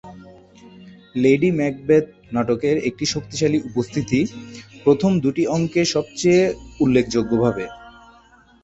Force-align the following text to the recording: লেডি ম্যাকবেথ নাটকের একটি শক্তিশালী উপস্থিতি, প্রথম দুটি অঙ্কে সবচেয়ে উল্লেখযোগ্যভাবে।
লেডি 1.15 1.49
ম্যাকবেথ 1.59 2.05
নাটকের 2.33 2.77
একটি 2.89 3.05
শক্তিশালী 3.05 3.57
উপস্থিতি, 3.69 4.19
প্রথম 4.83 5.11
দুটি 5.23 5.43
অঙ্কে 5.47 5.81
সবচেয়ে 5.85 6.43
উল্লেখযোগ্যভাবে। 6.79 7.65